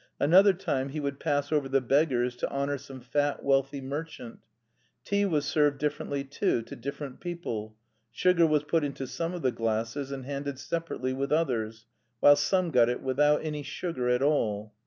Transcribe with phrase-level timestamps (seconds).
[0.19, 4.39] Another time he would pass over the beggars to honour some fat wealthy merchant.
[5.03, 7.75] Tea was served differently, too, to different people,
[8.09, 11.85] sugar was put into some of the glasses and handed separately with others,
[12.19, 14.73] while some got it without any sugar at all.